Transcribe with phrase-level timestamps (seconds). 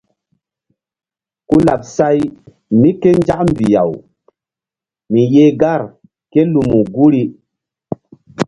[1.47, 2.17] Ku laɓ say
[2.79, 3.91] mí ké nzak mbih-aw
[5.11, 5.81] mi yeh gar
[6.31, 7.23] ké lumu guri.